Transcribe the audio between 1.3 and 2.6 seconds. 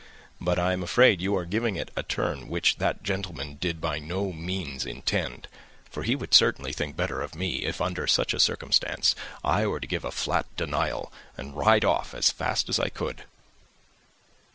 are giving it a turn